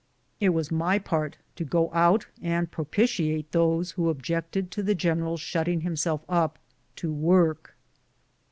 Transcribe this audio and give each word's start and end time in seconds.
It 0.39 0.49
was 0.49 0.71
my 0.71 0.97
part 0.97 1.37
to 1.57 1.63
go 1.63 1.93
out 1.93 2.25
and 2.41 2.71
propitiate 2.71 3.51
those 3.51 3.91
who 3.91 4.09
objected 4.09 4.71
to 4.71 4.81
the 4.81 4.95
general 4.95 5.37
shutting 5.37 5.81
himself 5.81 6.21
up 6.27 6.57
to 6.95 7.13
work. 7.13 7.75